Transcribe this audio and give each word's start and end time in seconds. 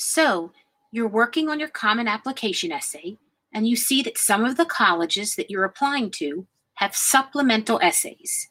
So, 0.00 0.52
you're 0.92 1.08
working 1.08 1.48
on 1.48 1.58
your 1.58 1.70
common 1.70 2.06
application 2.06 2.70
essay, 2.70 3.18
and 3.52 3.66
you 3.66 3.74
see 3.74 4.00
that 4.02 4.16
some 4.16 4.44
of 4.44 4.56
the 4.56 4.64
colleges 4.64 5.34
that 5.34 5.50
you're 5.50 5.64
applying 5.64 6.12
to 6.12 6.46
have 6.74 6.94
supplemental 6.94 7.80
essays. 7.82 8.48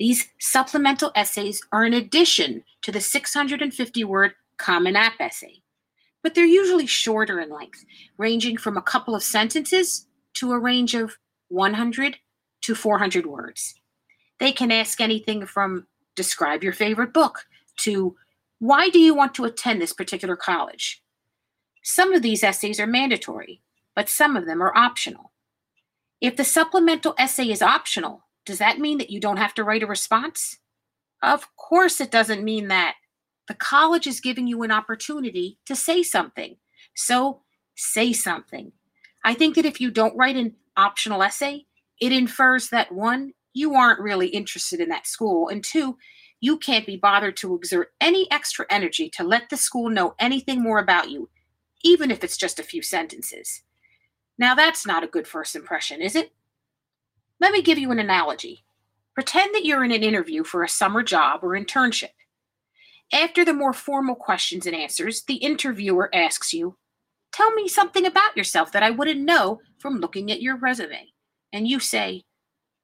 These 0.00 0.30
supplemental 0.40 1.12
essays 1.14 1.62
are 1.70 1.84
in 1.84 1.94
addition 1.94 2.64
to 2.82 2.90
the 2.90 3.00
650 3.00 4.02
word 4.02 4.32
Common 4.56 4.96
App 4.96 5.20
essay, 5.20 5.62
but 6.20 6.34
they're 6.34 6.44
usually 6.44 6.88
shorter 6.88 7.38
in 7.38 7.50
length, 7.50 7.84
ranging 8.18 8.56
from 8.56 8.76
a 8.76 8.82
couple 8.82 9.14
of 9.14 9.22
sentences 9.22 10.08
to 10.34 10.50
a 10.50 10.58
range 10.58 10.96
of 10.96 11.16
100 11.50 12.16
to 12.62 12.74
400 12.74 13.26
words. 13.26 13.76
They 14.40 14.50
can 14.50 14.72
ask 14.72 15.00
anything 15.00 15.46
from 15.46 15.86
describe 16.16 16.64
your 16.64 16.72
favorite 16.72 17.12
book 17.12 17.46
to 17.76 18.16
why 18.62 18.88
do 18.88 19.00
you 19.00 19.12
want 19.12 19.34
to 19.34 19.44
attend 19.44 19.82
this 19.82 19.92
particular 19.92 20.36
college? 20.36 21.02
Some 21.82 22.12
of 22.12 22.22
these 22.22 22.44
essays 22.44 22.78
are 22.78 22.86
mandatory, 22.86 23.60
but 23.96 24.08
some 24.08 24.36
of 24.36 24.46
them 24.46 24.62
are 24.62 24.76
optional. 24.76 25.32
If 26.20 26.36
the 26.36 26.44
supplemental 26.44 27.16
essay 27.18 27.50
is 27.50 27.60
optional, 27.60 28.24
does 28.46 28.58
that 28.58 28.78
mean 28.78 28.98
that 28.98 29.10
you 29.10 29.18
don't 29.18 29.38
have 29.38 29.52
to 29.54 29.64
write 29.64 29.82
a 29.82 29.88
response? 29.88 30.58
Of 31.24 31.56
course, 31.56 32.00
it 32.00 32.12
doesn't 32.12 32.44
mean 32.44 32.68
that. 32.68 32.94
The 33.48 33.54
college 33.54 34.06
is 34.06 34.20
giving 34.20 34.46
you 34.46 34.62
an 34.62 34.70
opportunity 34.70 35.58
to 35.66 35.74
say 35.74 36.04
something. 36.04 36.54
So 36.94 37.40
say 37.74 38.12
something. 38.12 38.70
I 39.24 39.34
think 39.34 39.56
that 39.56 39.66
if 39.66 39.80
you 39.80 39.90
don't 39.90 40.16
write 40.16 40.36
an 40.36 40.54
optional 40.76 41.24
essay, 41.24 41.66
it 42.00 42.12
infers 42.12 42.68
that 42.68 42.92
one, 42.92 43.32
you 43.54 43.74
aren't 43.74 43.98
really 43.98 44.28
interested 44.28 44.78
in 44.78 44.88
that 44.90 45.08
school, 45.08 45.48
and 45.48 45.64
two, 45.64 45.98
you 46.42 46.58
can't 46.58 46.84
be 46.84 46.96
bothered 46.96 47.36
to 47.36 47.54
exert 47.54 47.92
any 48.00 48.30
extra 48.32 48.66
energy 48.68 49.08
to 49.10 49.22
let 49.22 49.48
the 49.48 49.56
school 49.56 49.88
know 49.88 50.14
anything 50.18 50.60
more 50.60 50.80
about 50.80 51.08
you, 51.08 51.30
even 51.84 52.10
if 52.10 52.24
it's 52.24 52.36
just 52.36 52.58
a 52.58 52.64
few 52.64 52.82
sentences. 52.82 53.62
Now, 54.36 54.56
that's 54.56 54.84
not 54.84 55.04
a 55.04 55.06
good 55.06 55.28
first 55.28 55.54
impression, 55.54 56.02
is 56.02 56.16
it? 56.16 56.32
Let 57.40 57.52
me 57.52 57.62
give 57.62 57.78
you 57.78 57.92
an 57.92 58.00
analogy. 58.00 58.64
Pretend 59.14 59.54
that 59.54 59.64
you're 59.64 59.84
in 59.84 59.92
an 59.92 60.02
interview 60.02 60.42
for 60.42 60.64
a 60.64 60.68
summer 60.68 61.04
job 61.04 61.44
or 61.44 61.50
internship. 61.50 62.10
After 63.12 63.44
the 63.44 63.54
more 63.54 63.72
formal 63.72 64.16
questions 64.16 64.66
and 64.66 64.74
answers, 64.74 65.22
the 65.22 65.36
interviewer 65.36 66.12
asks 66.12 66.52
you, 66.52 66.76
Tell 67.32 67.52
me 67.52 67.68
something 67.68 68.04
about 68.04 68.36
yourself 68.36 68.72
that 68.72 68.82
I 68.82 68.90
wouldn't 68.90 69.20
know 69.20 69.60
from 69.78 70.00
looking 70.00 70.32
at 70.32 70.42
your 70.42 70.56
resume. 70.56 71.12
And 71.52 71.68
you 71.68 71.78
say, 71.78 72.24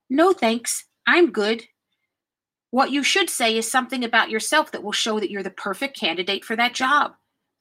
No 0.08 0.32
thanks, 0.32 0.84
I'm 1.08 1.32
good. 1.32 1.64
What 2.70 2.90
you 2.90 3.02
should 3.02 3.30
say 3.30 3.56
is 3.56 3.70
something 3.70 4.04
about 4.04 4.30
yourself 4.30 4.72
that 4.72 4.82
will 4.82 4.92
show 4.92 5.18
that 5.20 5.30
you're 5.30 5.42
the 5.42 5.50
perfect 5.50 5.98
candidate 5.98 6.44
for 6.44 6.54
that 6.56 6.74
job. 6.74 7.14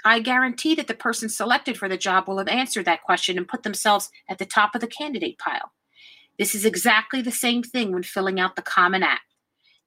I 0.04 0.20
guarantee 0.20 0.76
that 0.76 0.88
the 0.88 0.94
person 0.94 1.30
selected 1.30 1.78
for 1.78 1.90
the 1.90 1.98
job 1.98 2.28
will 2.28 2.38
have 2.38 2.48
answered 2.48 2.86
that 2.86 3.04
question 3.04 3.38
and 3.38 3.48
put 3.48 3.64
themselves 3.64 4.10
at 4.30 4.38
the 4.38 4.46
top 4.46 4.76
of 4.76 4.82
the 4.82 4.88
candidate 4.88 5.40
pile. 5.40 5.72
This 6.38 6.54
is 6.54 6.66
exactly 6.66 7.22
the 7.22 7.32
same 7.32 7.64
thing 7.64 7.92
when 7.92 8.04
filling 8.04 8.40
out 8.40 8.56
the 8.56 8.62
Common 8.62 9.02
App. 9.02 9.22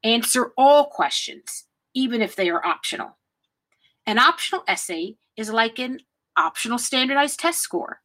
Answer 0.02 0.52
all 0.56 0.86
questions, 0.86 1.66
even 1.94 2.22
if 2.22 2.34
they 2.34 2.48
are 2.48 2.64
optional. 2.64 3.18
An 4.06 4.18
optional 4.18 4.64
essay 4.66 5.16
is 5.36 5.50
like 5.50 5.78
an 5.78 6.00
optional 6.36 6.78
standardized 6.78 7.38
test 7.38 7.60
score. 7.60 8.00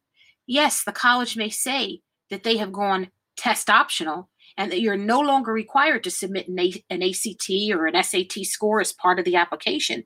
Yes, 0.46 0.84
the 0.84 0.92
college 0.92 1.36
may 1.36 1.48
say 1.48 2.02
that 2.30 2.44
they 2.44 2.58
have 2.58 2.72
gone 2.72 3.10
test 3.36 3.68
optional, 3.68 4.28
and 4.56 4.72
that 4.72 4.80
you're 4.80 4.96
no 4.96 5.20
longer 5.20 5.52
required 5.52 6.04
to 6.04 6.10
submit 6.10 6.48
an, 6.48 6.58
A- 6.58 6.84
an 6.90 7.02
ACT 7.02 7.50
or 7.70 7.86
an 7.86 8.02
SAT 8.02 8.44
score 8.44 8.80
as 8.80 8.92
part 8.92 9.18
of 9.18 9.24
the 9.24 9.36
application. 9.36 10.04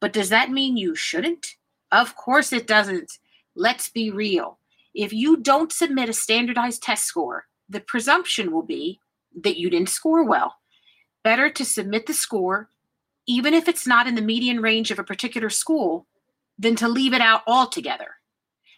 But 0.00 0.12
does 0.12 0.28
that 0.28 0.50
mean 0.50 0.76
you 0.76 0.94
shouldn't? 0.94 1.46
Of 1.90 2.16
course 2.16 2.52
it 2.52 2.66
doesn't. 2.66 3.10
Let's 3.56 3.88
be 3.88 4.10
real. 4.10 4.58
If 4.94 5.12
you 5.12 5.36
don't 5.36 5.72
submit 5.72 6.08
a 6.08 6.12
standardized 6.12 6.82
test 6.82 7.04
score, 7.04 7.46
the 7.68 7.80
presumption 7.80 8.52
will 8.52 8.62
be 8.62 9.00
that 9.42 9.58
you 9.58 9.70
didn't 9.70 9.88
score 9.88 10.24
well. 10.24 10.56
Better 11.24 11.50
to 11.50 11.64
submit 11.64 12.06
the 12.06 12.14
score, 12.14 12.70
even 13.26 13.54
if 13.54 13.68
it's 13.68 13.86
not 13.86 14.06
in 14.06 14.14
the 14.14 14.22
median 14.22 14.60
range 14.60 14.90
of 14.90 14.98
a 14.98 15.04
particular 15.04 15.50
school, 15.50 16.06
than 16.58 16.76
to 16.76 16.88
leave 16.88 17.12
it 17.12 17.20
out 17.20 17.42
altogether. 17.46 18.16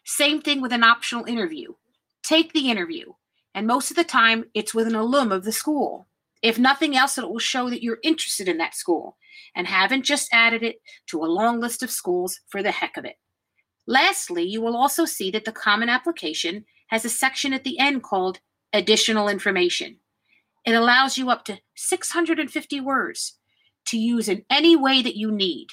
Same 0.04 0.41
thing 0.41 0.60
with 0.60 0.72
an 0.72 0.82
optional 0.82 1.25
interview. 1.25 1.75
Take 2.22 2.53
the 2.53 2.70
interview, 2.70 3.12
and 3.55 3.66
most 3.66 3.91
of 3.91 3.97
the 3.97 4.05
time, 4.05 4.44
it's 4.55 4.75
with 4.75 4.87
an 4.87 4.94
alum 4.94 5.33
of 5.33 5.44
the 5.44 5.53
school. 5.53 6.06
If 6.43 6.59
nothing 6.59 6.97
else, 6.97 7.19
it 7.19 7.28
will 7.28 7.38
show 7.38 7.69
that 7.69 7.83
you're 7.83 7.99
interested 8.03 8.49
in 8.49 8.59
that 8.59 8.75
school 8.75 9.16
and 9.55 9.66
haven't 9.66 10.05
just 10.05 10.28
added 10.33 10.62
it 10.62 10.77
to 11.09 11.22
a 11.22 11.27
long 11.27 11.61
list 11.61 11.83
of 11.83 11.91
schools 11.91 12.41
for 12.49 12.62
the 12.62 12.71
heck 12.71 12.97
of 12.97 13.05
it. 13.05 13.16
Lastly, 13.87 14.44
you 14.44 14.61
will 14.61 14.77
also 14.77 15.05
see 15.05 15.31
that 15.33 15.44
the 15.44 15.53
Common 15.53 15.88
Application 15.88 16.65
has 16.88 17.05
a 17.05 17.09
section 17.09 17.53
at 17.53 17.65
the 17.65 17.78
end 17.78 18.03
called 18.03 18.41
Additional 18.72 19.28
Information. 19.28 19.97
It 20.65 20.75
allows 20.75 21.19
you 21.19 21.31
up 21.31 21.44
to 21.47 21.59
650 21.77 22.81
words 22.81 23.38
to 23.87 23.99
use 23.99 24.28
in 24.28 24.44
any 24.50 24.77
way 24.77 25.03
that 25.03 25.17
you 25.17 25.32
need. 25.32 25.69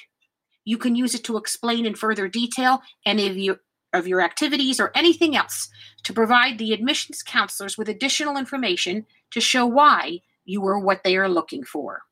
You 0.64 0.78
can 0.78 0.96
use 0.96 1.14
it 1.14 1.24
to 1.24 1.36
explain 1.36 1.86
in 1.86 1.94
further 1.94 2.28
detail 2.28 2.82
any 3.06 3.28
of 3.28 3.36
your 3.36 3.60
of 3.92 4.06
your 4.06 4.20
activities 4.20 4.80
or 4.80 4.92
anything 4.94 5.36
else 5.36 5.68
to 6.04 6.12
provide 6.12 6.58
the 6.58 6.72
admissions 6.72 7.22
counselors 7.22 7.78
with 7.78 7.88
additional 7.88 8.36
information 8.36 9.06
to 9.30 9.40
show 9.40 9.66
why 9.66 10.20
you 10.44 10.64
are 10.66 10.78
what 10.78 11.04
they 11.04 11.16
are 11.16 11.28
looking 11.28 11.64
for. 11.64 12.02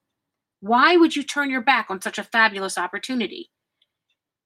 Why 0.61 0.97
would 0.97 1.17
you 1.17 1.23
turn 1.23 1.51
your 1.51 1.61
back 1.61 1.87
on 1.91 2.01
such 2.01 2.19
a 2.19 2.25
fabulous 2.25 2.79
opportunity? 2.79 3.51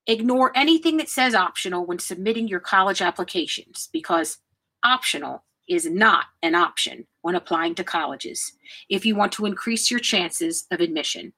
Ignore 0.06 0.56
anything 0.56 0.96
that 0.96 1.08
says 1.08 1.34
optional 1.34 1.86
when 1.86 1.98
submitting 1.98 2.48
your 2.48 2.60
college 2.60 3.00
applications 3.00 3.88
because 3.92 4.38
optional 4.84 5.44
is 5.69 5.88
not 5.88 6.26
an 6.42 6.54
option 6.54 7.06
when 7.22 7.36
applying 7.36 7.76
to 7.76 7.84
colleges 7.84 8.52
if 8.88 9.06
you 9.06 9.14
want 9.14 9.30
to 9.32 9.46
increase 9.46 9.90
your 9.90 10.00
chances 10.00 10.66
of 10.70 10.80
admission. 10.80 11.32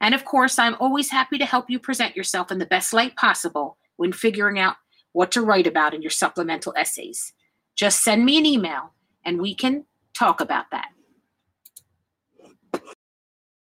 And 0.00 0.14
of 0.14 0.24
course, 0.24 0.58
I'm 0.58 0.74
always 0.80 1.10
happy 1.10 1.38
to 1.38 1.46
help 1.46 1.70
you 1.70 1.78
present 1.78 2.16
yourself 2.16 2.50
in 2.50 2.58
the 2.58 2.66
best 2.66 2.92
light 2.92 3.16
possible 3.16 3.78
when 3.96 4.12
figuring 4.12 4.58
out 4.58 4.76
what 5.16 5.32
to 5.32 5.40
write 5.40 5.66
about 5.66 5.94
in 5.94 6.02
your 6.02 6.10
supplemental 6.10 6.74
essays. 6.76 7.32
Just 7.74 8.04
send 8.04 8.26
me 8.26 8.36
an 8.36 8.44
email 8.44 8.92
and 9.24 9.40
we 9.40 9.54
can 9.54 9.86
talk 10.12 10.42
about 10.42 10.66
that. 10.72 10.88